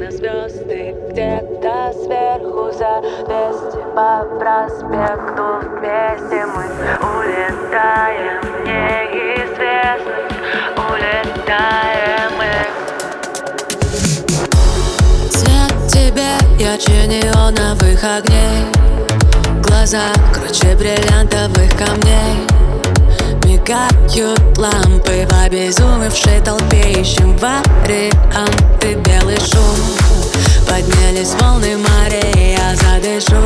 Техно 0.00 0.16
звезды 0.16 0.96
где-то 1.10 1.92
сверху 1.92 2.72
за 2.72 3.02
200 3.26 3.76
по 3.94 4.24
проспекту 4.38 5.60
Вместе 5.76 6.46
мы 6.46 6.64
улетаем. 7.18 8.40
В 8.40 8.44
неизвестность 8.64 10.38
Улетаем 10.78 12.30
мы. 12.38 12.52
Свет 15.30 15.74
тебе 15.88 16.32
ярче 16.58 17.06
неоновых 17.06 18.02
огней 18.02 18.72
Глаза 19.62 20.04
круче 20.32 20.76
бриллиантовых 20.76 21.76
камней 21.76 22.46
Мигают 23.60 24.56
лампы 24.56 25.26
в 25.28 25.44
обезумевшей 25.44 26.40
толпе. 26.40 26.92
Ищем 27.00 27.36
варианты. 27.36 28.94
Белый 29.04 29.38
шум. 29.38 29.76
Поднялись 30.66 31.34
волны 31.38 31.76
морей, 31.76 32.56
я 32.56 32.74
задышу. 32.74 33.36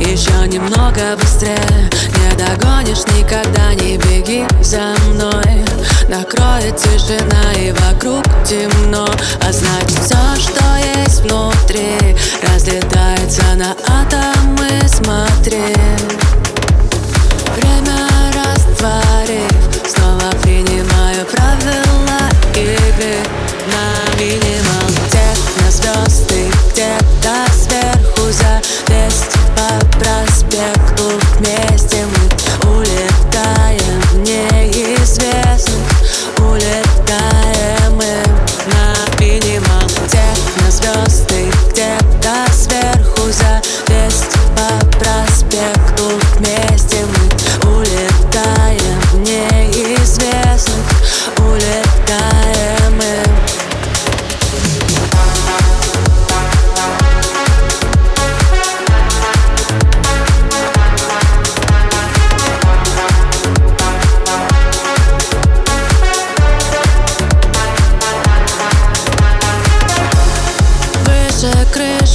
Еще 0.00 0.48
немного 0.48 1.16
быстрее. 1.20 1.90
Не 2.16 2.34
догонишь 2.36 3.04
никогда, 3.14 3.74
не 3.74 3.98
беги 3.98 4.44
за 4.62 4.94
мной. 5.08 5.64
Накроет 6.08 6.76
тишина 6.76 7.52
и 7.54 7.72
вокруг 7.72 8.24
темно. 8.44 9.06
А 9.46 9.52
значит 9.52 9.98
все, 9.98 10.16
что 10.40 10.64
есть 11.04 11.20
внутри 11.20 12.16
Разлетается 12.42 13.42
на 13.56 13.76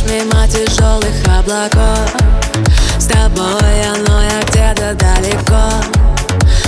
мимо 0.07 0.47
тяжелых 0.47 1.15
облаков. 1.25 2.11
С 2.99 3.05
тобой 3.05 3.81
оно 3.93 4.21
я 4.21 4.41
где-то 4.47 4.93
далеко. 4.95 5.63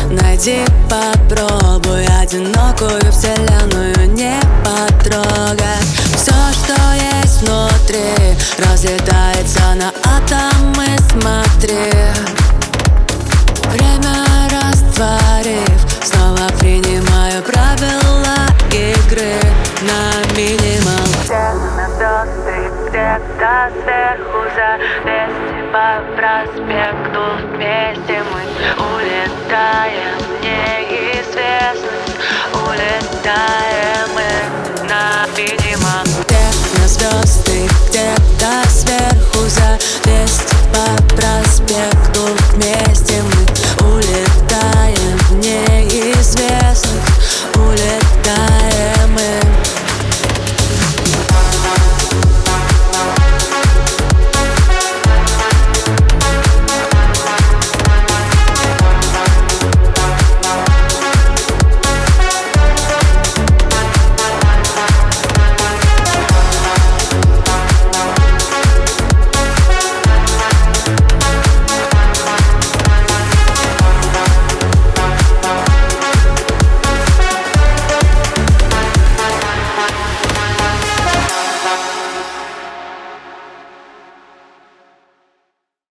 Найди, 0.09 0.59
попробуй 0.89 2.05
одинокую 2.05 3.11
вселенную 3.11 4.09
не 4.11 4.39
потрогать. 4.63 5.87
Все, 6.15 6.33
что 6.53 6.75
есть 6.93 7.41
внутри, 7.41 8.37
разлетается 8.57 9.61
на 9.75 9.91
атомы, 10.03 10.87
смотри. 11.11 11.93
Время 13.71 14.25
растворив, 14.49 15.79
снова 16.03 16.47
принимаю 16.59 17.43
правила 17.43 18.47
игры 18.71 19.35
на 19.81 20.35
минимал 20.35 20.76
где-то 23.17 23.71
сверху 23.83 24.43
за 24.55 24.77
200 25.03 25.71
по 25.71 25.87
проспекту 26.15 27.23
Вместе 27.53 28.23
мы 28.31 28.41
улетаем. 28.95 30.17
В 30.19 30.56